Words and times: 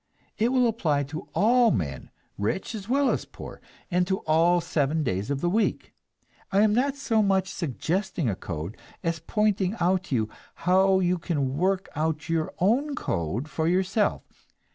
It 0.39 0.51
will 0.51 0.67
apply 0.67 1.03
to 1.03 1.27
all 1.35 1.69
men, 1.69 2.09
rich 2.35 2.73
as 2.73 2.89
well 2.89 3.11
as 3.11 3.23
poor, 3.25 3.61
and 3.91 4.07
to 4.07 4.17
all 4.25 4.59
seven 4.59 5.03
days 5.03 5.29
of 5.29 5.41
the 5.41 5.47
week. 5.49 5.93
I 6.51 6.61
am 6.61 6.73
not 6.73 6.95
so 6.95 7.21
much 7.21 7.47
suggesting 7.47 8.27
a 8.27 8.35
code, 8.35 8.77
as 9.03 9.19
pointing 9.19 9.75
out 9.79 10.05
to 10.05 10.15
you 10.15 10.29
how 10.65 11.01
you 11.01 11.19
can 11.19 11.55
work 11.55 11.87
out 11.95 12.29
your 12.29 12.51
own 12.57 12.95
code 12.95 13.47
for 13.47 13.67
yourself. 13.67 14.23